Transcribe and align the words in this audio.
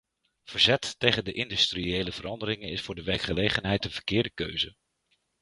Verzet 0.43 0.99
tegen 0.99 1.25
de 1.25 1.31
industriële 1.31 2.11
veranderingen 2.11 2.69
is 2.69 2.81
voor 2.81 2.95
de 2.95 3.03
werkgelegenheid 3.03 3.85
een 3.85 3.91
verkeerde 3.91 4.29
keuze. 4.29 4.75